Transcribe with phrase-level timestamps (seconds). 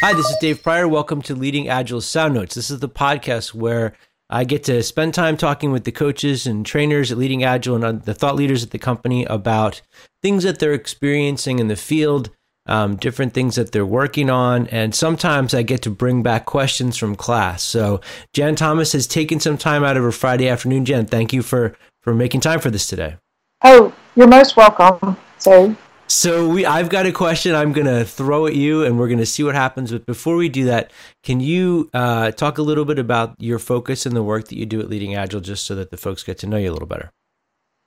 [0.00, 0.86] Hi, this is Dave Prior.
[0.86, 2.54] Welcome to Leading Agile Sound Notes.
[2.54, 3.94] This is the podcast where
[4.30, 8.02] I get to spend time talking with the coaches and trainers at Leading Agile and
[8.02, 9.82] the thought leaders at the company about
[10.22, 12.30] things that they're experiencing in the field,
[12.66, 14.68] um, different things that they're working on.
[14.68, 17.64] And sometimes I get to bring back questions from class.
[17.64, 18.00] So
[18.32, 20.84] Jann Thomas has taken some time out of her Friday afternoon.
[20.84, 23.16] Jann, thank you for, for making time for this today.
[23.64, 25.16] Oh, you're most welcome.
[25.38, 25.76] So
[26.08, 29.18] so we, I've got a question I'm going to throw at you, and we're going
[29.18, 29.92] to see what happens.
[29.92, 30.90] But before we do that,
[31.22, 34.66] can you uh, talk a little bit about your focus and the work that you
[34.66, 36.88] do at Leading Agile, just so that the folks get to know you a little
[36.88, 37.10] better?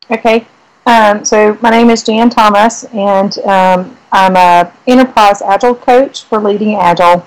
[0.09, 0.45] Okay.
[0.85, 6.39] Um, so my name is Jann Thomas, and um, I'm a enterprise agile coach for
[6.39, 7.25] Leading Agile.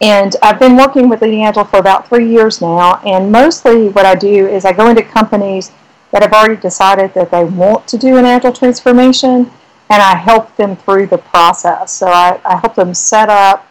[0.00, 3.00] And I've been working with Leading Agile for about three years now.
[3.06, 5.72] And mostly, what I do is I go into companies
[6.16, 9.50] that have already decided that they want to do an agile transformation,
[9.90, 11.92] and I help them through the process.
[11.92, 13.68] So I, I help them set up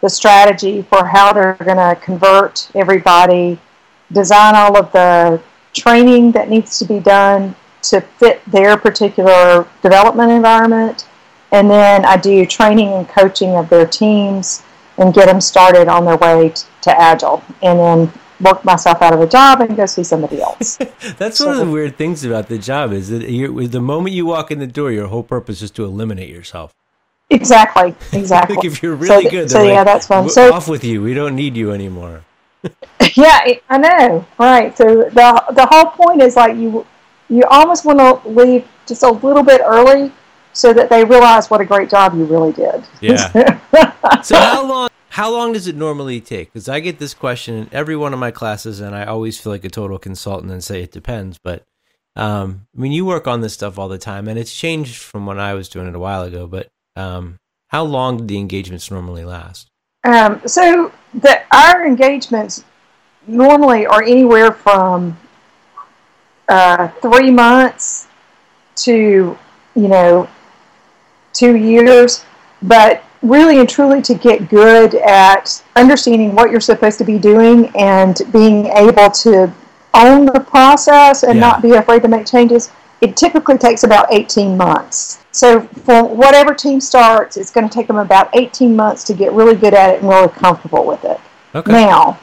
[0.00, 3.58] the strategy for how they're going to convert everybody,
[4.10, 5.42] design all of the
[5.74, 11.06] training that needs to be done to fit their particular development environment.
[11.50, 14.62] And then I do training and coaching of their teams
[14.96, 17.42] and get them started on their way to Agile.
[17.60, 20.78] And then work myself out of a job and go see somebody else.
[21.16, 24.26] That's so, one of the weird things about the job is that the moment you
[24.26, 26.74] walk in the door, your whole purpose is to eliminate yourself.
[27.30, 28.56] Exactly, exactly.
[28.56, 30.28] like if you're really so, good, so like, yeah, that's fun.
[30.28, 31.02] So off with you.
[31.02, 32.24] We don't need you anymore.
[33.14, 34.26] yeah, I know.
[34.38, 34.76] Right.
[34.76, 36.86] So the the whole point is like you
[37.28, 40.12] you almost want to leave just a little bit early
[40.52, 42.84] so that they realize what a great job you really did.
[43.00, 43.58] Yeah.
[44.22, 46.50] so how long how long does it normally take?
[46.50, 49.52] Because I get this question in every one of my classes, and I always feel
[49.52, 51.38] like a total consultant and say it depends.
[51.38, 51.64] But
[52.16, 55.26] um, I mean, you work on this stuff all the time, and it's changed from
[55.26, 56.46] when I was doing it a while ago.
[56.46, 57.36] But um,
[57.68, 59.68] how long do the engagements normally last?
[60.04, 62.64] Um, so the, our engagements
[63.26, 65.18] normally are anywhere from
[66.48, 68.08] uh, three months
[68.76, 69.38] to
[69.74, 70.26] you know
[71.34, 72.24] two years,
[72.62, 77.70] but really and truly to get good at understanding what you're supposed to be doing
[77.76, 79.52] and being able to
[79.94, 81.40] own the process and yeah.
[81.40, 85.24] not be afraid to make changes, it typically takes about 18 months.
[85.32, 89.32] So for whatever team starts, it's going to take them about 18 months to get
[89.32, 91.20] really good at it and really comfortable with it.
[91.54, 91.72] Okay.
[91.72, 92.18] Now,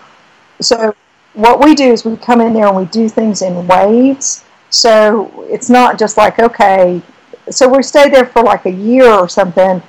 [0.62, 0.96] so
[1.34, 4.44] what we do is we come in there and we do things in waves.
[4.70, 7.02] So it's not just like, okay,
[7.50, 9.82] so we stay there for like a year or something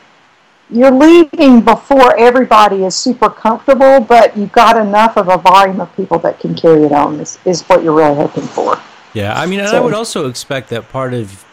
[0.72, 5.94] you're leaving before everybody is super comfortable, but you've got enough of a volume of
[5.97, 7.19] people that can carry it on.
[7.20, 8.81] Is, is what you're really hoping for.
[9.14, 11.44] Yeah, I mean, so, I would also expect that part of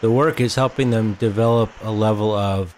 [0.00, 2.74] the work is helping them develop a level of.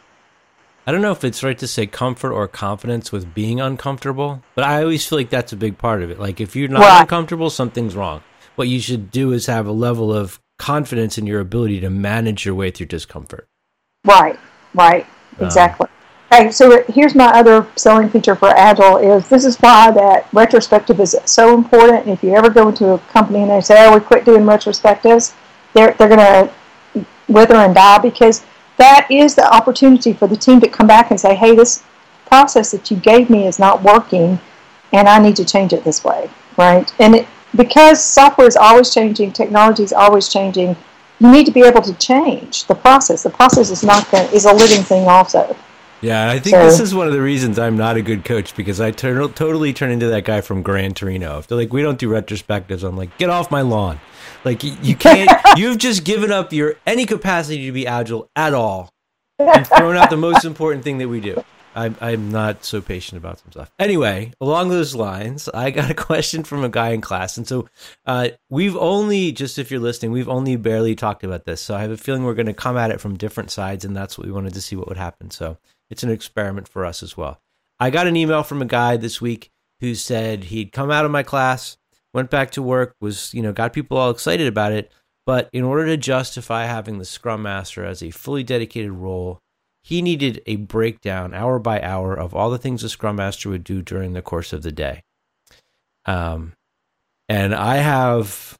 [0.86, 4.64] I don't know if it's right to say comfort or confidence with being uncomfortable, but
[4.64, 6.18] I always feel like that's a big part of it.
[6.18, 7.02] Like if you're not right.
[7.02, 8.22] uncomfortable, something's wrong.
[8.56, 12.44] What you should do is have a level of confidence in your ability to manage
[12.44, 13.46] your way through discomfort.
[14.04, 14.38] Right,
[14.74, 15.06] right.
[15.38, 15.88] Um, exactly.
[16.32, 21.00] Okay, so here's my other selling feature for Agile is this is why that retrospective
[21.00, 22.06] is so important.
[22.06, 25.34] If you ever go into a company and they say, oh, we quit doing retrospectives,
[25.74, 28.44] they're, they're going to wither and die because
[28.76, 31.82] that is the opportunity for the team to come back and say, hey, this
[32.26, 34.38] process that you gave me is not working
[34.92, 36.92] and I need to change it this way, right?
[37.00, 40.76] And it, because software is always changing, technology is always changing,
[41.20, 43.22] you need to be able to change the process.
[43.22, 45.56] The process is not going is a living thing also.
[46.00, 48.56] Yeah, I think so, this is one of the reasons I'm not a good coach
[48.56, 51.38] because I turn, totally turn into that guy from Gran Torino.
[51.38, 54.00] If they're like, we don't do retrospectives, I'm like, get off my lawn.
[54.42, 55.30] Like you can't.
[55.58, 58.88] you've just given up your any capacity to be agile at all,
[59.38, 61.44] and thrown out the most important thing that we do.
[61.74, 63.70] I'm I'm not so patient about some stuff.
[63.78, 67.68] Anyway, along those lines, I got a question from a guy in class, and so
[68.06, 71.60] uh, we've only just if you're listening, we've only barely talked about this.
[71.60, 73.96] So I have a feeling we're going to come at it from different sides, and
[73.96, 75.30] that's what we wanted to see what would happen.
[75.30, 75.58] So
[75.90, 77.40] it's an experiment for us as well.
[77.78, 79.50] I got an email from a guy this week
[79.80, 81.78] who said he'd come out of my class,
[82.12, 84.90] went back to work, was you know got people all excited about it,
[85.24, 89.40] but in order to justify having the Scrum Master as a fully dedicated role
[89.82, 93.64] he needed a breakdown hour by hour of all the things a scrum master would
[93.64, 95.02] do during the course of the day.
[96.06, 96.52] Um,
[97.28, 98.58] and I have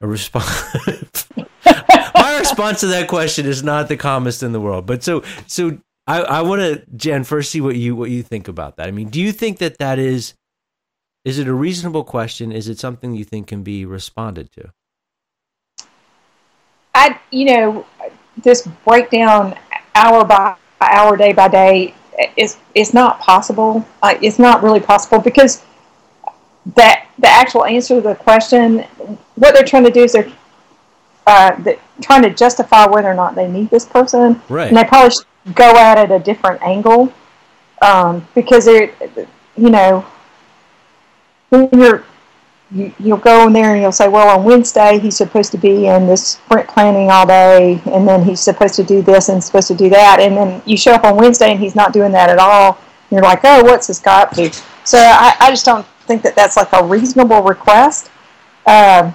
[0.00, 1.26] a response.
[1.66, 5.78] My response to that question is not the calmest in the world, but so so
[6.06, 8.88] I, I want to Jen first see what you what you think about that.
[8.88, 10.34] I mean, do you think that that is
[11.24, 12.52] is it a reasonable question?
[12.52, 14.70] Is it something you think can be responded to?
[16.94, 17.86] I you know
[18.36, 19.56] this breakdown
[19.96, 21.94] hour by hour, day by day,
[22.36, 23.84] it's it's not possible.
[24.02, 25.64] Uh, it's not really possible because
[26.74, 28.80] that the actual answer to the question,
[29.36, 30.32] what they're trying to do is they're
[31.26, 31.56] uh,
[32.00, 34.68] trying to justify whether or not they need this person, right?
[34.68, 37.12] And they probably should go at it a different angle
[37.82, 38.94] um, because it,
[39.56, 40.04] you know,
[41.50, 42.04] when you're
[42.70, 45.86] you, you'll go in there and you'll say, well, on Wednesday he's supposed to be
[45.86, 49.68] in this sprint planning all day, and then he's supposed to do this and supposed
[49.68, 52.28] to do that, and then you show up on Wednesday and he's not doing that
[52.28, 52.78] at all.
[53.10, 54.52] You're like, oh, what's this guy up to?
[54.84, 58.10] So I, I just don't think that that's like a reasonable request
[58.66, 59.12] uh,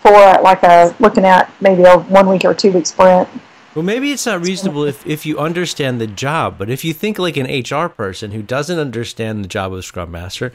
[0.00, 0.12] for
[0.42, 3.28] like a looking at maybe a one week or two week sprint.
[3.74, 7.18] Well, maybe it's not reasonable if, if you understand the job, but if you think
[7.18, 10.52] like an HR person who doesn't understand the job of Scrum Master,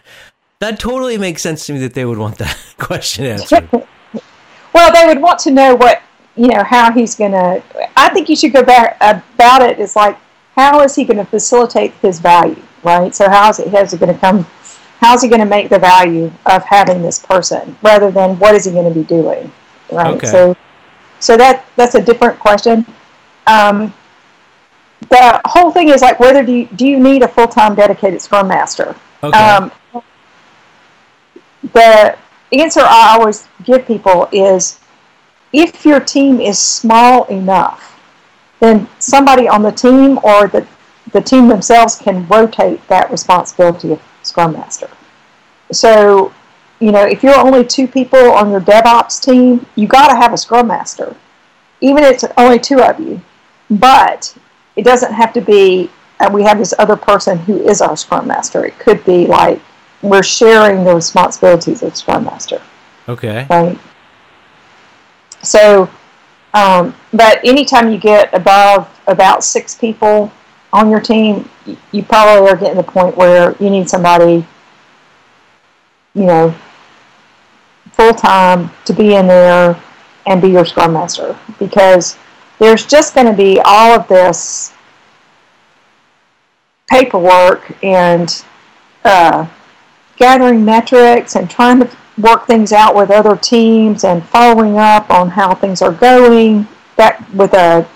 [0.59, 3.69] that totally makes sense to me that they would want that question answered.
[4.73, 6.01] well, they would want to know what
[6.35, 7.63] you know how he's going to.
[7.97, 9.79] I think you should go back about it.
[9.79, 10.17] It's like
[10.55, 13.13] how is he going to facilitate his value, right?
[13.15, 14.45] So how is it how's it going to come?
[14.99, 18.65] How's he going to make the value of having this person rather than what is
[18.65, 19.49] he going to be doing,
[19.91, 20.15] right?
[20.15, 20.27] Okay.
[20.27, 20.57] So,
[21.21, 22.85] so that that's a different question.
[23.47, 23.93] Um,
[25.07, 28.21] the whole thing is like whether do you, do you need a full time dedicated
[28.21, 28.93] Scrum Master?
[29.23, 29.37] Okay.
[29.37, 29.71] Um,
[31.73, 32.17] the
[32.51, 34.79] answer I always give people is
[35.53, 37.99] if your team is small enough,
[38.59, 40.67] then somebody on the team or the,
[41.11, 44.89] the team themselves can rotate that responsibility of Scrum Master.
[45.71, 46.33] So,
[46.79, 50.33] you know, if you're only two people on your DevOps team, you got to have
[50.33, 51.15] a Scrum Master,
[51.81, 53.21] even if it's only two of you.
[53.69, 54.35] But
[54.75, 55.89] it doesn't have to be,
[56.19, 58.65] uh, we have this other person who is our Scrum Master.
[58.65, 59.61] It could be like
[60.01, 62.61] we're sharing the responsibilities of Scrum Master.
[63.07, 63.47] Okay.
[63.49, 63.77] Right.
[65.41, 65.89] So,
[66.53, 70.31] um, but anytime you get above about six people
[70.73, 71.49] on your team,
[71.91, 74.45] you probably are getting to the point where you need somebody,
[76.13, 76.53] you know,
[77.91, 79.81] full time to be in there
[80.25, 82.17] and be your Scrum Master because
[82.59, 84.73] there's just going to be all of this
[86.87, 88.43] paperwork and
[89.05, 89.47] uh,
[90.19, 91.89] gathering metrics and trying to
[92.19, 96.67] work things out with other teams and following up on how things are going
[96.97, 97.87] that with a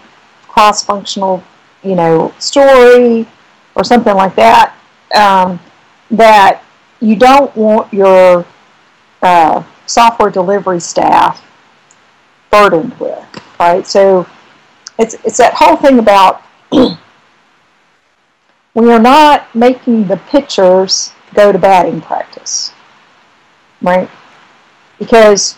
[0.48, 1.44] cross-functional
[1.84, 3.28] you know story
[3.75, 4.75] or something like that
[5.16, 5.60] um,
[6.10, 6.64] that
[7.02, 8.46] you don't want your
[9.22, 11.44] uh, software delivery staff
[12.50, 13.24] burdened with
[13.64, 13.88] right?
[13.88, 14.28] So
[15.00, 16.98] it's it's that whole thing about we
[18.92, 22.74] are not making the pictures go to batting practice,
[23.81, 24.09] right?
[25.00, 25.57] Because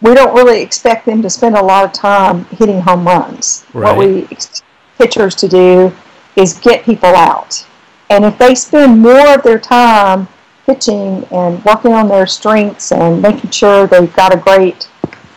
[0.00, 3.64] we don't really expect them to spend a lot of time hitting home runs.
[3.72, 3.96] Right.
[3.96, 4.62] What we expect
[4.98, 5.92] pitchers to do
[6.36, 7.66] is get people out.
[8.10, 10.28] And if they spend more of their time
[10.64, 14.88] pitching and working on their strengths and making sure they've got a great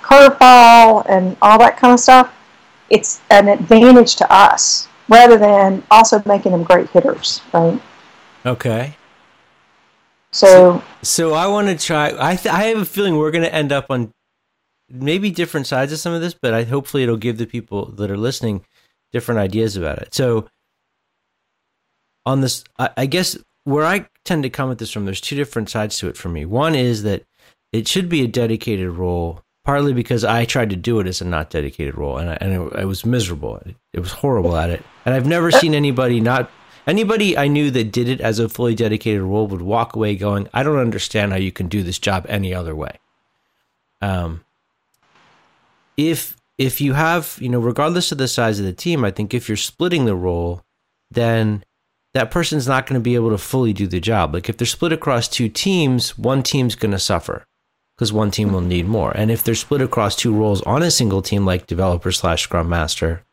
[0.02, 2.34] curveball and all that kind of stuff,
[2.90, 7.80] it's an advantage to us rather than also making them great hitters, right?
[8.46, 8.96] Okay.
[10.32, 12.14] So, so I want to try.
[12.18, 14.12] I th- I have a feeling we're going to end up on
[14.90, 18.12] maybe different sides of some of this, but I hopefully it'll give the people that
[18.12, 18.64] are listening
[19.12, 20.14] different ideas about it.
[20.14, 20.48] So,
[22.26, 25.36] on this, I, I guess where I tend to come at this from, there's two
[25.36, 26.46] different sides to it for me.
[26.46, 27.24] One is that
[27.72, 31.26] it should be a dedicated role, partly because I tried to do it as a
[31.26, 33.58] not dedicated role, and I, and it, I was miserable.
[33.58, 36.52] It, it was horrible at it, and I've never seen anybody not
[36.90, 40.50] Anybody I knew that did it as a fully dedicated role would walk away going,
[40.56, 42.98] I don't understand how you can do this job any other way.
[44.02, 44.44] Um,
[45.98, 49.36] if if you have, you know, regardless of the size of the team, I think
[49.36, 50.64] if you're splitting the role,
[51.12, 51.64] then
[52.16, 54.34] that person's not going to be able to fully do the job.
[54.34, 57.46] Like if they're split across two teams, one team's going to suffer
[57.96, 59.12] because one team will need more.
[59.12, 62.68] And if they're split across two roles on a single team, like developer slash scrum
[62.68, 63.26] master,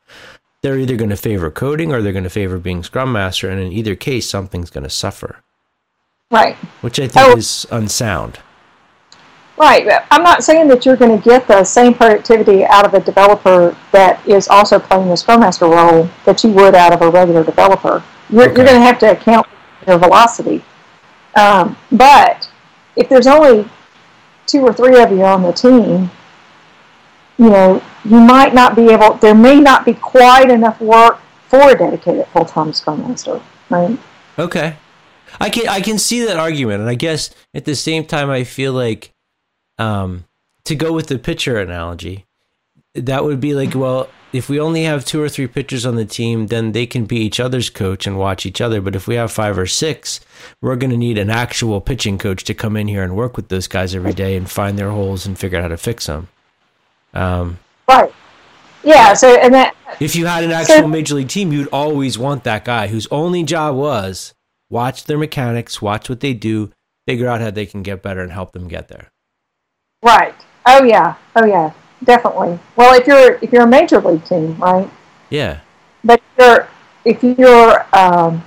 [0.66, 3.60] they're either going to favor coding or they're going to favor being Scrum Master, and
[3.60, 5.36] in either case, something's going to suffer.
[6.28, 6.56] Right.
[6.80, 7.36] Which I think oh.
[7.36, 8.40] is unsound.
[9.56, 9.86] Right.
[10.10, 13.76] I'm not saying that you're going to get the same productivity out of a developer
[13.92, 17.44] that is also playing the Scrum Master role that you would out of a regular
[17.44, 18.02] developer.
[18.28, 18.56] You're, okay.
[18.56, 19.46] you're going to have to account
[19.84, 20.64] for your velocity.
[21.36, 22.50] Um, but
[22.96, 23.70] if there's only
[24.46, 26.10] two or three of you on the team,
[27.38, 31.70] you know, you might not be able, there may not be quite enough work for
[31.70, 33.40] a dedicated full time Scrum Master,
[33.70, 33.98] right?
[34.38, 34.76] Okay.
[35.40, 38.44] I can I can see that argument, and I guess at the same time, I
[38.44, 39.12] feel like
[39.78, 40.24] um,
[40.64, 42.26] to go with the pitcher analogy,
[42.94, 46.04] that would be like, well, if we only have two or three pitchers on the
[46.04, 48.80] team, then they can be each other's coach and watch each other.
[48.80, 50.20] But if we have five or six,
[50.60, 53.48] we're going to need an actual pitching coach to come in here and work with
[53.48, 56.28] those guys every day and find their holes and figure out how to fix them.
[57.16, 57.58] Um,
[57.88, 58.12] right.
[58.84, 59.14] Yeah.
[59.14, 59.74] So, and that.
[60.00, 63.06] If you had an actual so, major league team, you'd always want that guy whose
[63.10, 64.34] only job was
[64.68, 66.70] watch their mechanics, watch what they do,
[67.06, 69.08] figure out how they can get better and help them get there.
[70.02, 70.34] Right.
[70.66, 71.14] Oh yeah.
[71.34, 71.72] Oh yeah.
[72.04, 72.58] Definitely.
[72.76, 74.90] Well, if you're if you're a major league team, right?
[75.30, 75.60] Yeah.
[76.04, 76.68] But if you're
[77.04, 78.44] if you're um,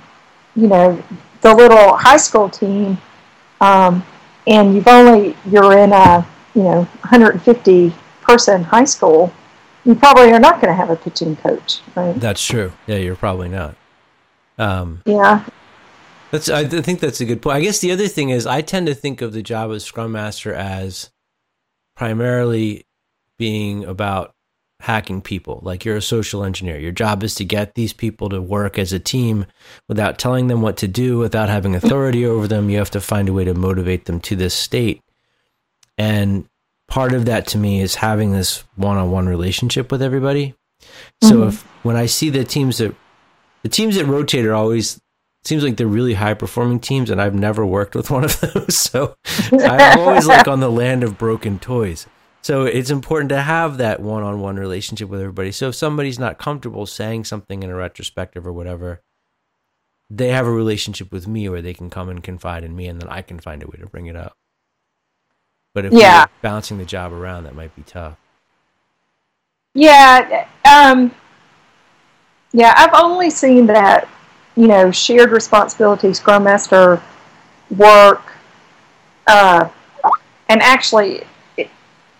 [0.54, 1.02] you know
[1.40, 2.98] the little high school team,
[3.60, 4.04] um,
[4.46, 7.92] and you've only you're in a you know 150
[8.30, 9.32] person in high school,
[9.84, 12.14] you probably are not going to have a pitching coach, right?
[12.18, 12.72] That's true.
[12.86, 13.76] Yeah, you're probably not.
[14.58, 15.44] Um, yeah.
[16.30, 16.48] That's.
[16.48, 17.56] I think that's a good point.
[17.56, 20.12] I guess the other thing is, I tend to think of the job as scrum
[20.12, 21.10] master as
[21.96, 22.86] primarily
[23.36, 24.34] being about
[24.80, 25.60] hacking people.
[25.62, 26.78] Like you're a social engineer.
[26.78, 29.46] Your job is to get these people to work as a team
[29.88, 32.70] without telling them what to do, without having authority over them.
[32.70, 35.02] You have to find a way to motivate them to this state.
[35.98, 36.46] And
[36.90, 40.54] part of that to me is having this one-on-one relationship with everybody.
[41.22, 41.48] So mm-hmm.
[41.48, 42.94] if when I see the teams that
[43.62, 45.00] the teams that rotate are always
[45.44, 48.76] seems like they're really high performing teams and I've never worked with one of those.
[48.76, 49.14] So
[49.52, 52.06] I'm always like on the land of broken toys.
[52.42, 55.52] So it's important to have that one-on-one relationship with everybody.
[55.52, 59.02] So if somebody's not comfortable saying something in a retrospective or whatever,
[60.08, 63.00] they have a relationship with me where they can come and confide in me, and
[63.00, 64.36] then I can find a way to bring it up.
[65.72, 66.22] But if yeah.
[66.24, 68.16] we're bouncing the job around, that might be tough.
[69.74, 71.14] Yeah, um,
[72.52, 72.74] yeah.
[72.76, 74.08] I've only seen that,
[74.56, 77.00] you know, shared responsibility, Scrum Master
[77.76, 78.32] work,
[79.28, 79.68] uh,
[80.48, 81.22] and actually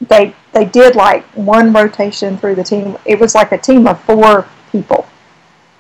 [0.09, 2.97] they they did like one rotation through the team.
[3.05, 5.07] It was like a team of four people.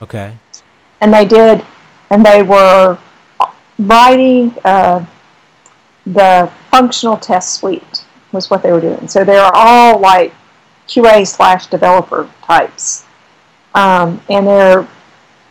[0.03, 0.37] Okay.
[1.01, 1.65] And they did,
[2.11, 2.99] and they were
[3.79, 5.05] writing uh,
[6.05, 9.09] the functional test suite was what they were doing.
[9.09, 10.33] So they are all like
[10.87, 13.05] QA slash developer types,
[13.75, 14.89] um, and they're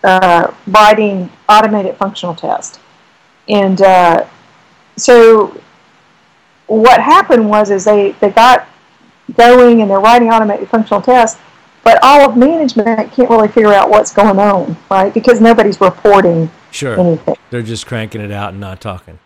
[0.03, 2.79] uh, writing automated functional tests.
[3.47, 4.27] And uh,
[4.95, 5.59] so
[6.67, 8.67] what happened was is they, they got
[9.35, 11.39] going and they're writing automated functional tests,
[11.83, 15.13] but all of management can't really figure out what's going on, right?
[15.13, 16.99] Because nobody's reporting sure.
[16.99, 17.35] anything.
[17.49, 19.19] They're just cranking it out and not talking.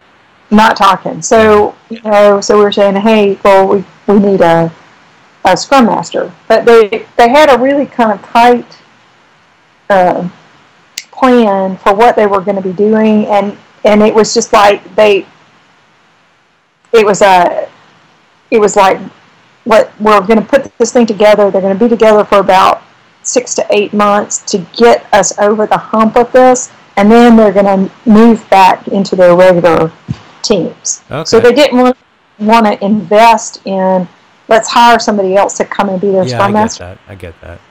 [0.53, 1.24] Not talking.
[1.24, 4.72] So you know, so we are saying, hey, well, we, we need a,
[5.43, 8.79] a scrum master, but they they had a really kind of tight
[9.89, 10.29] uh,
[11.12, 14.95] plan for what they were going to be doing, and and it was just like
[14.95, 15.25] they
[16.91, 17.67] it was a
[18.51, 19.00] it was like
[19.63, 21.50] what we're going to put this thing together.
[21.50, 22.83] They're going to be together for about
[23.24, 27.51] six to eight months to get us over the hump of this, and then they're
[27.51, 29.91] going to move back into their regular
[30.43, 31.03] teams.
[31.09, 31.25] Okay.
[31.25, 31.97] So they didn't want,
[32.39, 34.07] want to invest in
[34.47, 36.83] let's hire somebody else to come and be their yeah, scrum I master.
[36.83, 37.12] Get that.
[37.12, 37.62] I get that.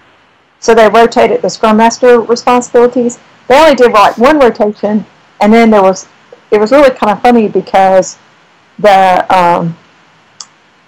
[0.61, 3.19] So they rotated the scrum master responsibilities.
[3.49, 5.05] They only did like one rotation,
[5.41, 6.09] and then there was
[6.51, 8.19] it was really kind of funny because
[8.79, 9.77] the um,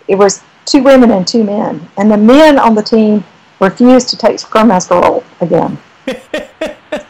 [0.08, 3.24] it was two women and two men, and the men on the team
[3.60, 5.78] refused to take Scrum Master role again.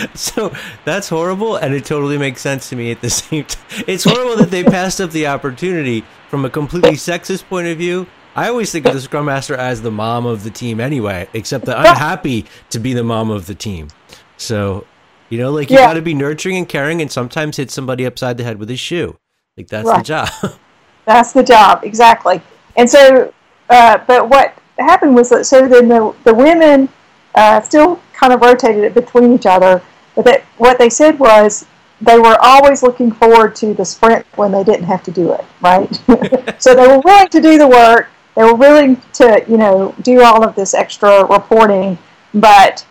[0.14, 0.52] so
[0.84, 3.84] that's horrible, and it totally makes sense to me at the same time.
[3.86, 8.06] It's horrible that they passed up the opportunity from a completely sexist point of view.
[8.36, 11.64] I always think of the Scrum Master as the mom of the team anyway, except
[11.64, 13.88] that I'm happy to be the mom of the team.
[14.36, 14.86] So
[15.30, 15.86] you know, like you yeah.
[15.86, 18.80] got to be nurturing and caring, and sometimes hit somebody upside the head with his
[18.80, 19.16] shoe.
[19.56, 19.98] Like that's right.
[19.98, 20.28] the job.
[21.04, 22.42] that's the job, exactly.
[22.76, 23.32] And so,
[23.68, 26.88] uh, but what happened was that so then the the women
[27.36, 29.82] uh, still kind of rotated it between each other.
[30.20, 31.64] But that what they said was
[32.02, 35.44] they were always looking forward to the sprint when they didn't have to do it,
[35.62, 35.88] right?
[36.62, 38.10] so they were willing to do the work.
[38.36, 41.96] They were willing to, you know, do all of this extra reporting,
[42.34, 42.86] but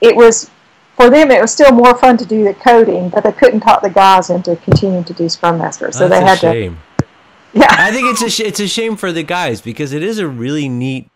[0.00, 0.50] it was
[0.96, 3.82] for them, it was still more fun to do the coding, but they couldn't talk
[3.82, 5.92] the guys into continuing to do Scrum Master.
[5.92, 6.80] So That's they had shame.
[6.98, 7.06] to.
[7.54, 10.18] Yeah, I think it's a sh- it's a shame for the guys because it is
[10.18, 11.08] a really neat.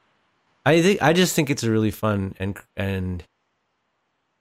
[0.65, 3.25] I think I just think it's a really fun and and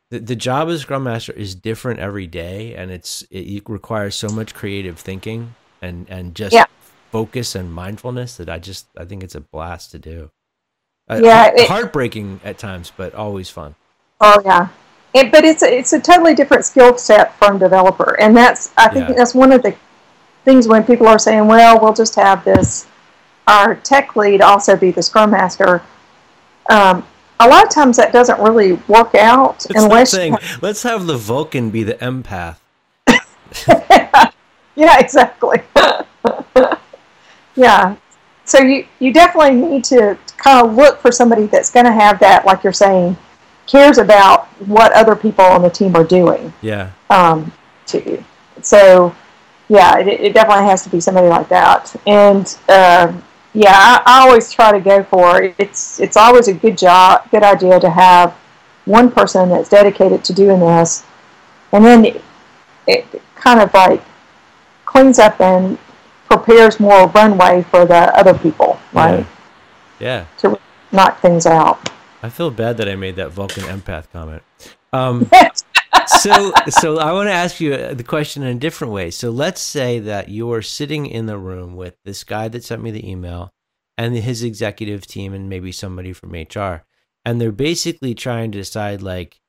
[0.09, 4.29] the, the job as Scrum Master is different every day, and it's it requires so
[4.29, 6.65] much creative thinking and and just yeah.
[7.11, 10.31] focus and mindfulness that I just I think it's a blast to do.
[11.09, 13.75] Uh, yeah, it, heartbreaking at times, but always fun.
[14.21, 14.69] Oh yeah,
[15.13, 18.89] it, but it's a, it's a totally different skill set from developer, and that's I
[18.89, 19.15] think yeah.
[19.15, 19.75] that's one of the
[20.45, 22.87] things when people are saying, "Well, we'll just have this
[23.47, 25.81] our tech lead also be the scrum master,
[26.69, 27.05] um,
[27.39, 30.13] a lot of times that doesn't really work out it's unless.
[30.13, 30.38] Thing.
[30.62, 32.58] Let's have the Vulcan be the empath.
[34.75, 35.62] yeah, exactly.
[37.56, 37.96] yeah.
[38.46, 42.20] So you, you definitely need to kind of look for somebody that's going to have
[42.20, 43.17] that, like you're saying,
[43.65, 46.53] cares about what other people on the team are doing.
[46.62, 46.91] Yeah.
[47.10, 47.51] Um,
[47.88, 48.24] to you.
[48.62, 49.15] so
[49.70, 51.96] yeah, it, it definitely has to be somebody like that.
[52.06, 53.13] And uh,
[53.57, 55.55] yeah, I, I, always try to go for it.
[55.57, 58.33] it's it's always a good job, good idea to have
[58.85, 61.03] one person that's dedicated to doing this,
[61.71, 62.21] and then it,
[62.85, 64.03] it kind of like
[64.85, 65.79] cleans up and
[66.27, 69.25] prepares more runway for the other people, right?
[69.99, 70.25] Yeah.
[70.39, 70.49] yeah.
[70.51, 70.59] To
[70.91, 71.89] knock things out.
[72.21, 74.43] I feel bad that I made that Vulcan empath comment.
[74.93, 75.31] Um,
[76.08, 79.12] so, so I want to ask you uh, the question in a different way.
[79.12, 82.91] So, let's say that you're sitting in the room with this guy that sent me
[82.91, 83.51] the email
[83.98, 86.86] and his executive team, and maybe somebody from HR,
[87.25, 89.39] and they're basically trying to decide, like,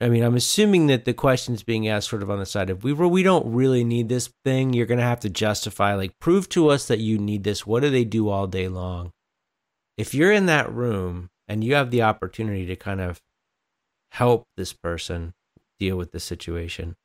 [0.00, 2.82] I mean, I'm assuming that the question's being asked sort of on the side of
[2.82, 4.72] we we don't really need this thing.
[4.72, 7.66] You're going to have to justify, like, prove to us that you need this.
[7.66, 9.12] What do they do all day long?
[9.96, 13.20] If you're in that room and you have the opportunity to kind of
[14.12, 15.32] help this person
[15.78, 16.96] deal with the situation,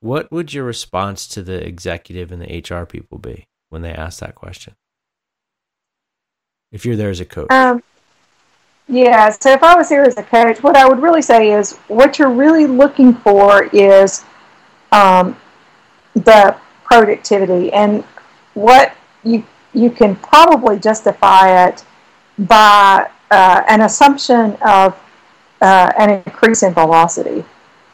[0.00, 4.20] what would your response to the executive and the HR people be when they ask
[4.20, 4.74] that question?
[6.72, 7.50] If you're there as a coach.
[7.50, 7.82] Um,
[8.86, 11.76] yeah, so if I was here as a coach, what I would really say is
[11.88, 14.24] what you're really looking for is
[14.92, 15.36] um,
[16.14, 18.04] the productivity and
[18.54, 21.84] what you you can probably justify it
[22.40, 25.00] by uh, an assumption of
[25.60, 27.44] uh, an increase in velocity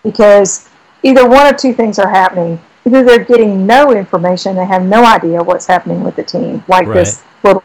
[0.03, 0.69] because
[1.03, 2.61] either one of two things are happening.
[2.87, 6.87] Either they're getting no information, they have no idea what's happening with the team, like
[6.87, 6.95] right.
[6.95, 7.65] this little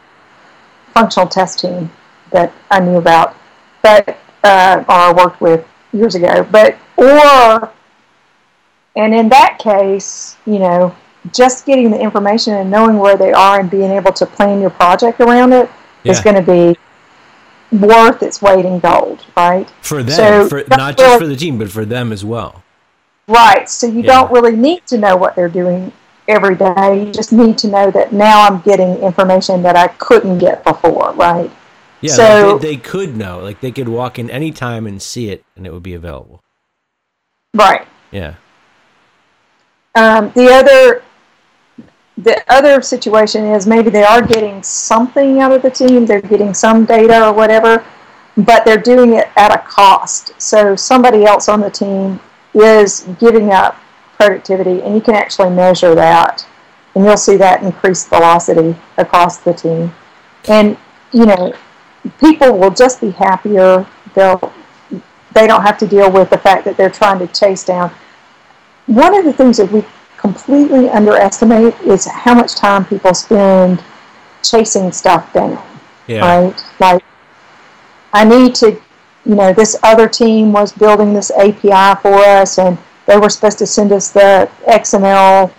[0.93, 1.91] functional test team
[2.31, 3.35] that I knew about,
[3.81, 6.47] but uh, or I worked with years ago.
[6.49, 7.71] But or,
[8.95, 10.95] and in that case, you know,
[11.31, 14.71] just getting the information and knowing where they are and being able to plan your
[14.71, 15.69] project around it
[16.03, 16.11] yeah.
[16.11, 16.79] is going to be
[17.71, 19.69] worth its weight in gold, right?
[19.81, 22.63] For them, so for, not just for the team, but for them as well.
[23.27, 23.69] Right.
[23.69, 24.07] So you yeah.
[24.07, 25.91] don't really need to know what they're doing
[26.27, 27.05] every day.
[27.05, 31.13] You just need to know that now I'm getting information that I couldn't get before,
[31.13, 31.51] right?
[32.01, 34.99] Yeah, so like they, they, could know, like they could walk in any time and
[35.01, 36.43] see it, and it would be available.
[37.53, 37.87] Right.
[38.11, 38.35] Yeah.
[39.93, 41.03] Um, the other
[42.23, 46.53] the other situation is maybe they are getting something out of the team, they're getting
[46.53, 47.85] some data or whatever,
[48.37, 50.39] but they're doing it at a cost.
[50.39, 52.19] So somebody else on the team
[52.53, 53.77] is giving up
[54.17, 56.45] productivity, and you can actually measure that,
[56.95, 59.91] and you'll see that increased velocity across the team.
[60.47, 60.77] And
[61.11, 61.53] you know,
[62.19, 63.85] people will just be happier.
[64.13, 64.53] They'll
[65.33, 67.91] they don't have to deal with the fact that they're trying to chase down.
[68.85, 69.85] One of the things that we
[70.21, 73.83] completely underestimate is how much time people spend
[74.43, 75.61] chasing stuff down.
[76.07, 76.25] Yeah.
[76.25, 76.63] Right?
[76.79, 77.03] Like,
[78.13, 78.79] I need to,
[79.25, 83.57] you know, this other team was building this API for us and they were supposed
[83.59, 85.51] to send us the XML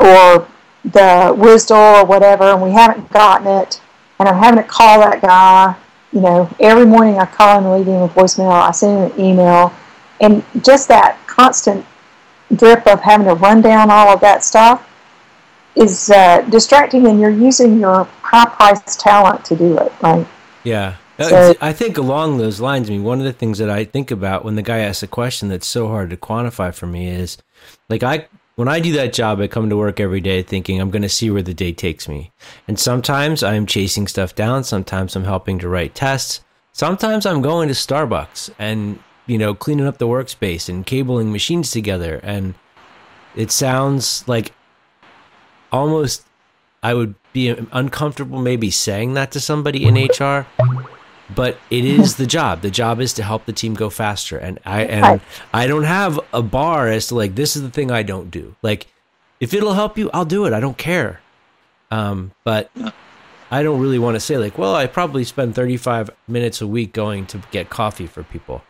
[0.00, 0.48] or
[0.84, 3.80] the WSDL or whatever, and we haven't gotten it.
[4.18, 5.76] And I'm having to call that guy.
[6.12, 8.50] You know, every morning I call and leave him a voicemail.
[8.50, 9.72] I send him an email,
[10.20, 11.84] and just that constant
[12.54, 14.88] drip of having to run down all of that stuff
[15.74, 20.26] is uh, distracting, and you're using your high-priced talent to do it, right?
[20.64, 20.96] Yeah.
[21.18, 23.84] Uh, so, I think along those lines, I mean, one of the things that I
[23.84, 27.08] think about when the guy asks a question that's so hard to quantify for me
[27.08, 27.38] is,
[27.88, 30.90] like, I when I do that job, I come to work every day thinking I'm
[30.90, 32.32] going to see where the day takes me,
[32.66, 36.40] and sometimes I'm chasing stuff down, sometimes I'm helping to write tests,
[36.72, 38.98] sometimes I'm going to Starbucks and
[39.28, 42.18] you know, cleaning up the workspace and cabling machines together.
[42.24, 42.54] And
[43.36, 44.52] it sounds like
[45.70, 46.24] almost
[46.82, 50.46] I would be uncomfortable maybe saying that to somebody in HR,
[51.34, 52.62] but it is the job.
[52.62, 54.38] The job is to help the team go faster.
[54.38, 55.20] And I and
[55.52, 58.56] I don't have a bar as to like this is the thing I don't do.
[58.62, 58.86] Like
[59.40, 60.52] if it'll help you, I'll do it.
[60.52, 61.20] I don't care.
[61.90, 62.70] Um, but
[63.50, 66.92] I don't really want to say like, well, I probably spend 35 minutes a week
[66.92, 68.62] going to get coffee for people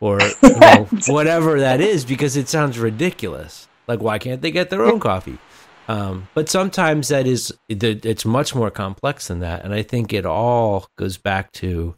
[0.00, 3.68] or you know, whatever that is because it sounds ridiculous.
[3.86, 5.38] Like, why can't they get their own coffee?
[5.88, 10.12] Um, but sometimes that is the it's much more complex than that, and I think
[10.12, 11.96] it all goes back to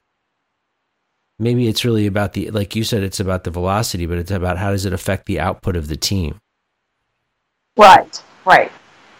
[1.39, 4.59] maybe it's really about the like you said, it's about the velocity, but it's about
[4.59, 6.41] how does it affect the output of the team.
[7.77, 8.73] Right, right.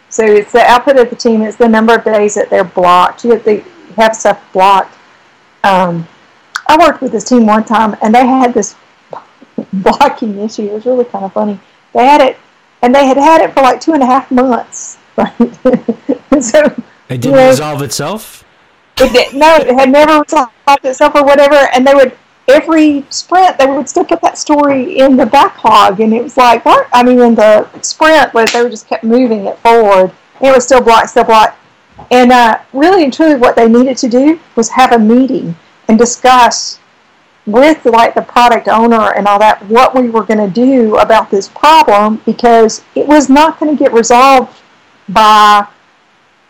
[0.09, 1.41] So it's the output of the team.
[1.41, 3.23] It's the number of days that they're blocked.
[3.25, 3.63] You have, to
[3.95, 4.95] have stuff blocked.
[5.63, 6.07] Um,
[6.67, 8.75] I worked with this team one time, and they had this
[9.73, 10.63] blocking issue.
[10.63, 11.59] It was really kind of funny.
[11.93, 12.37] They had it,
[12.81, 14.97] and they had had it for like two and a half months.
[15.15, 15.37] Right.
[16.41, 16.63] so
[17.07, 18.43] it didn't you know, resolve itself.
[18.99, 20.51] It did, no, it had never resolved
[20.83, 21.69] itself or whatever.
[21.71, 26.13] And they would every sprint they would still put that story in the backlog, and
[26.15, 26.87] it was like what?
[26.91, 30.81] I mean, in the sprint, where they just kept moving it forward, it was still
[30.81, 31.59] blocked, still blocked.
[32.09, 35.55] And uh, really and truly, what they needed to do was have a meeting
[35.87, 36.79] and discuss
[37.45, 41.29] with like the product owner and all that what we were going to do about
[41.29, 44.61] this problem because it was not going to get resolved
[45.09, 45.67] by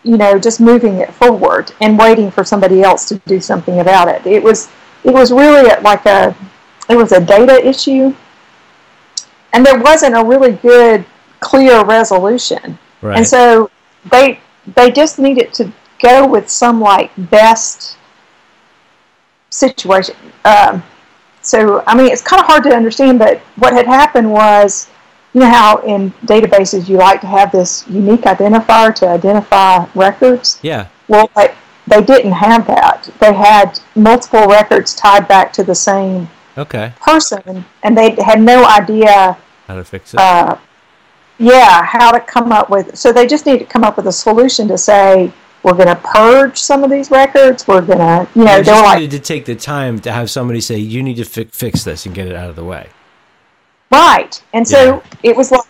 [0.04, 4.06] you know just moving it forward and waiting for somebody else to do something about
[4.06, 4.68] it it was
[5.02, 6.34] it was really like a
[6.88, 8.14] it was a data issue
[9.52, 11.04] and there wasn't a really good
[11.40, 13.16] clear resolution right.
[13.16, 13.68] and so
[14.12, 14.38] they
[14.76, 17.96] they just needed to go with some like best
[19.54, 20.16] situation.
[20.44, 20.82] Um,
[21.42, 24.88] so, I mean, it's kind of hard to understand, but what had happened was,
[25.32, 30.58] you know how in databases you like to have this unique identifier to identify records?
[30.62, 30.88] Yeah.
[31.08, 31.54] Well, they,
[31.86, 33.10] they didn't have that.
[33.20, 36.92] They had multiple records tied back to the same okay.
[37.00, 39.36] person, and they had no idea
[39.66, 40.20] how to fix it.
[40.20, 40.56] Uh,
[41.38, 42.96] yeah, how to come up with.
[42.96, 45.32] So they just need to come up with a solution to say,
[45.64, 47.66] we're going to purge some of these records.
[47.66, 50.60] We're going to, you know, they just like, to take the time to have somebody
[50.60, 52.88] say, you need to fi- fix this and get it out of the way.
[53.90, 54.40] Right.
[54.52, 55.30] And so yeah.
[55.30, 55.64] it was like,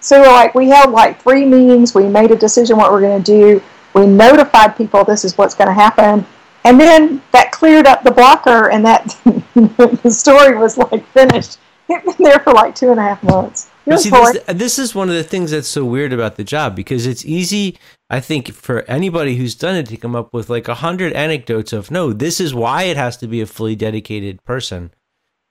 [0.00, 1.94] so like we held like three meetings.
[1.94, 3.62] We made a decision what we're going to do.
[3.94, 6.26] We notified people this is what's going to happen.
[6.64, 9.04] And then that cleared up the blocker and that
[9.54, 11.58] the story was like finished.
[11.90, 13.70] It been there for like two and a half months.
[13.96, 17.06] See, this, this, is one of the things that's so weird about the job because
[17.06, 17.78] it's easy,
[18.10, 21.72] I think, for anybody who's done it to come up with like a hundred anecdotes
[21.72, 24.92] of no, this is why it has to be a fully dedicated person.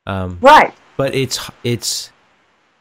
[0.05, 0.73] Um, right.
[0.95, 2.11] But it's it's,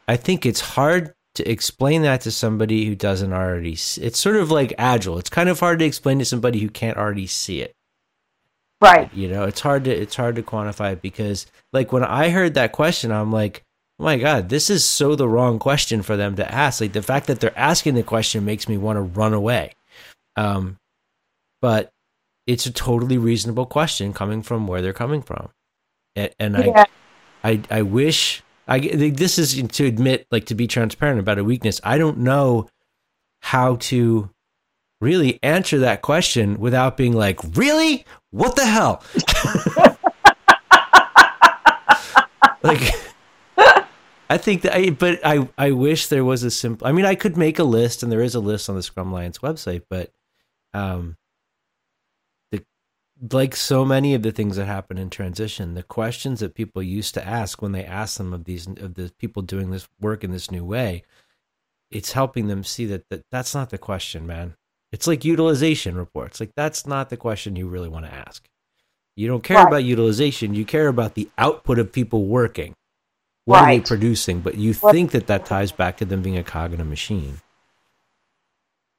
[0.07, 3.75] I think it's hard to explain that to somebody who doesn't already.
[3.75, 4.01] See.
[4.01, 5.19] It's sort of like agile.
[5.19, 7.75] It's kind of hard to explain to somebody who can't already see it.
[8.81, 9.11] Right.
[9.13, 12.55] You know, it's hard to it's hard to quantify it because like when I heard
[12.55, 13.63] that question, I'm like
[13.99, 16.81] oh my god this is so the wrong question for them to ask.
[16.81, 19.73] Like the fact that they're asking the question makes me want to run away.
[20.35, 20.77] Um
[21.61, 21.91] but
[22.45, 25.49] it's a totally reasonable question coming from where they're coming from.
[26.15, 26.85] And, and yeah.
[27.43, 31.43] i i i wish i this is to admit like to be transparent about a
[31.43, 31.81] weakness.
[31.83, 32.69] I don't know
[33.41, 34.29] how to
[34.99, 38.05] really answer that question without being like really?
[38.31, 39.03] What the hell?
[42.63, 42.93] Like
[44.29, 46.87] I think that, I, but I, I wish there was a simple.
[46.87, 49.11] I mean, I could make a list, and there is a list on the Scrum
[49.11, 50.11] Alliance website, but,
[50.73, 51.15] um,
[52.51, 52.63] the
[53.31, 57.13] like so many of the things that happen in transition, the questions that people used
[57.13, 60.31] to ask when they ask them of these of the people doing this work in
[60.31, 61.03] this new way,
[61.89, 64.55] it's helping them see that, that that's not the question, man.
[64.91, 66.39] It's like utilization reports.
[66.39, 68.47] Like that's not the question you really want to ask.
[69.15, 69.67] You don't care right.
[69.67, 70.53] about utilization.
[70.53, 72.75] You care about the output of people working
[73.47, 73.77] what right.
[73.77, 74.41] are they producing?
[74.41, 76.85] But you what, think that that ties back to them being a cog in a
[76.85, 77.37] machine.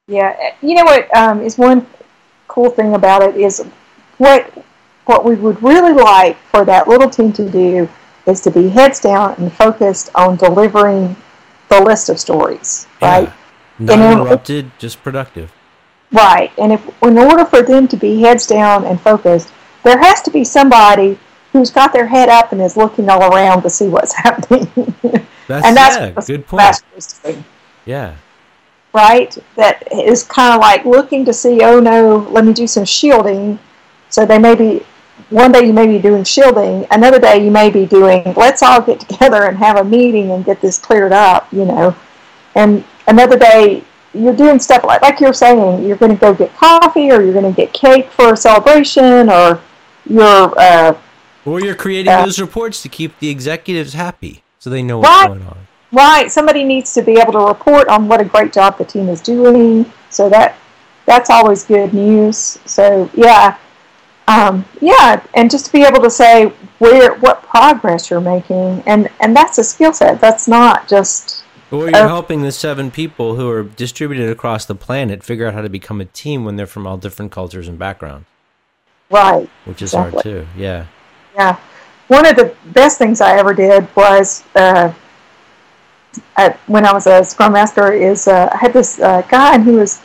[0.07, 1.87] Yeah, you know what um, is one
[2.49, 3.63] cool thing about it is
[4.17, 4.51] what
[5.05, 7.87] what we would really like for that little team to do
[8.27, 11.15] is to be heads down and focused on delivering
[11.69, 13.11] the list of stories, yeah.
[13.11, 13.33] right?
[13.79, 15.53] Not and interrupted, in, just productive.
[16.11, 20.23] Right, and if in order for them to be heads down and focused, there has
[20.23, 21.19] to be somebody
[21.53, 24.71] who's got their head up and is looking all around to see what's happening.
[25.47, 26.83] That's, and that's yeah, good point.
[27.87, 28.17] Yeah.
[28.93, 29.37] Right?
[29.57, 33.59] That is kind of like looking to see, oh no, let me do some shielding.
[34.11, 34.85] So they may be,
[35.31, 38.81] one day you may be doing shielding, another day you may be doing, let's all
[38.81, 41.95] get together and have a meeting and get this cleared up, you know.
[42.55, 43.85] And another day
[44.15, 47.35] you're doing stuff like, like you're saying, you're going to go get coffee or you're
[47.35, 49.61] going to get cake for a celebration or
[50.07, 50.99] you're, uh,
[51.49, 55.09] or you're creating uh, those reports to keep the executives happy so they know what's
[55.09, 55.59] right, going on.
[55.93, 56.31] Right.
[56.31, 59.21] Somebody needs to be able to report on what a great job the team is
[59.21, 59.91] doing.
[60.11, 60.57] So that
[61.07, 62.59] that's always good news.
[62.67, 63.57] So yeah.
[64.27, 69.09] Um, yeah, and just to be able to say where what progress you're making, and
[69.21, 70.21] and that's a skill set.
[70.21, 71.45] That's not just.
[71.71, 75.55] Or you're uh, helping the seven people who are distributed across the planet figure out
[75.55, 78.27] how to become a team when they're from all different cultures and backgrounds.
[79.11, 79.49] Right.
[79.65, 80.11] Which is exactly.
[80.13, 80.47] hard too.
[80.57, 80.87] Yeah.
[81.39, 81.59] Yeah.
[82.09, 84.93] One of the best things I ever did was uh,
[86.37, 89.65] at, when I was a Scrum Master is uh, I had this uh, guy and
[89.65, 90.01] he was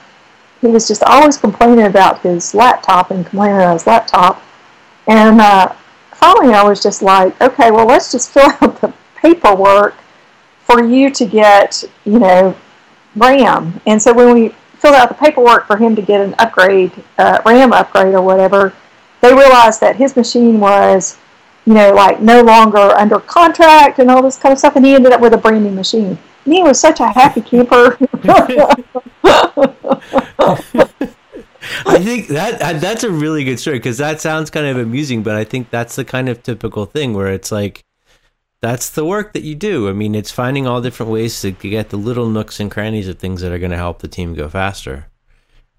[0.62, 4.44] he was just always complaining about his laptop and complaining about his laptop.
[5.08, 5.74] And uh,
[6.12, 9.96] finally, I was just like, okay, well, let's just fill out the paperwork
[10.60, 12.56] for you to get, you know,
[13.16, 13.82] RAM.
[13.88, 17.42] And so when we filled out the paperwork for him to get an upgrade, uh,
[17.46, 18.74] RAM upgrade or whatever,
[19.22, 21.18] they realized that his machine was,
[21.66, 24.76] you know, like no longer under contract and all this kind of stuff.
[24.76, 26.18] And he ended up with a brand new machine.
[26.46, 27.98] And he was such a happy camper.
[31.86, 35.36] I think that that's a really good story because that sounds kind of amusing, but
[35.36, 37.86] I think that's the kind of typical thing where it's like
[38.62, 39.90] that's the work that you do.
[39.90, 43.20] I mean, it's finding all different ways to get the little nooks and crannies of
[43.20, 45.08] things that are going to help the team go faster.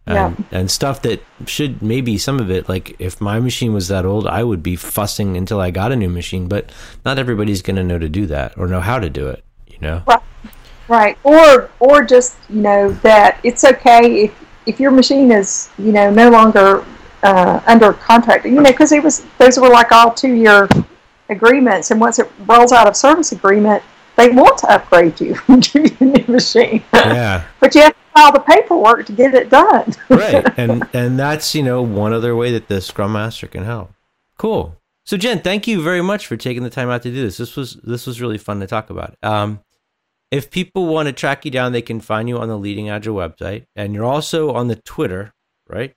[0.07, 0.59] And, yeah.
[0.59, 4.27] and stuff that should maybe some of it like if my machine was that old
[4.27, 6.71] i would be fussing until i got a new machine but
[7.07, 9.43] not everybody's going to know to do that or know how to do it
[9.75, 10.03] you know?
[10.07, 10.21] Right.
[10.87, 11.19] Right.
[11.25, 16.11] Or or just you know that it's okay if if your machine is you know
[16.11, 16.85] no longer
[17.23, 20.69] uh, under contract, you know, because it was those were like all two year
[21.31, 23.83] agreements, and once it rolls out of service agreement,
[24.17, 26.83] they want to upgrade you to your new machine.
[26.93, 29.93] Yeah, but you have to file the paperwork to get it done.
[30.09, 33.93] right, and and that's you know one other way that the Scrum Master can help.
[34.39, 34.77] Cool.
[35.07, 37.37] So Jen, thank you very much for taking the time out to do this.
[37.37, 39.17] This was this was really fun to talk about.
[39.23, 39.61] Um,
[40.31, 43.15] if people want to track you down, they can find you on the Leading Agile
[43.15, 45.33] website, and you're also on the Twitter,
[45.69, 45.95] right?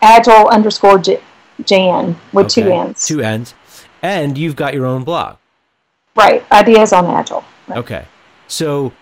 [0.00, 2.62] Agile underscore Jann with okay.
[2.62, 3.06] two N's.
[3.06, 3.54] Two N's,
[4.02, 5.36] and you've got your own blog.
[6.16, 7.44] Right, ideas on Agile.
[7.68, 7.78] Right.
[7.78, 8.06] Okay,
[8.46, 8.92] so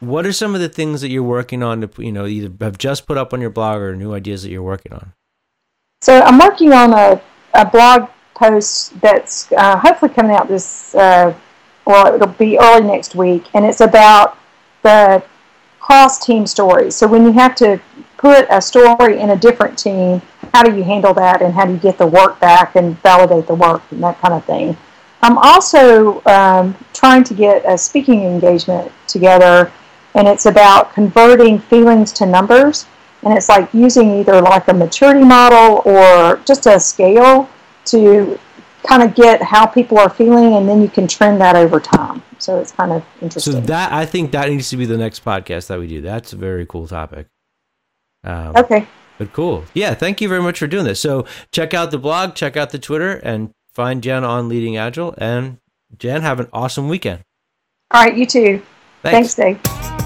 [0.00, 2.78] what are some of the things that you're working on to you know either have
[2.78, 5.12] just put up on your blog or new ideas that you're working on?
[6.02, 7.20] So I'm working on a,
[7.54, 11.34] a blog post that's uh, hopefully coming out this uh,
[11.90, 14.38] well, it'll be early next week, and it's about
[14.82, 15.22] the
[15.80, 16.94] cross team stories.
[16.94, 17.80] So when you have to
[18.16, 20.22] put a story in a different team,
[20.54, 23.46] how do you handle that, and how do you get the work back and validate
[23.46, 24.76] the work and that kind of thing.
[25.22, 29.70] I'm also um, trying to get a speaking engagement together,
[30.14, 32.86] and it's about converting feelings to numbers.
[33.22, 37.50] And it's like using either like a maturity model or just a scale
[37.86, 38.38] to
[38.86, 42.22] kind of get how people are feeling, and then you can trend that over time.
[42.38, 43.52] So it's kind of interesting.
[43.52, 46.00] So that I think that needs to be the next podcast that we do.
[46.00, 47.26] That's a very cool topic.
[48.24, 48.86] Um, okay.
[49.18, 49.64] But cool.
[49.74, 49.92] Yeah.
[49.92, 50.98] Thank you very much for doing this.
[50.98, 55.14] So check out the blog, check out the Twitter, and find Jen on Leading Agile.
[55.18, 55.58] And
[55.96, 57.24] Jen, have an awesome weekend.
[57.90, 58.16] All right.
[58.16, 58.62] You too.
[59.02, 59.99] Thanks, Thanks Dave.